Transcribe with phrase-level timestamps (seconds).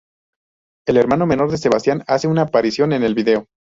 [0.87, 3.45] El hermano menor de Sebastián, hace una aparición en el vídeo.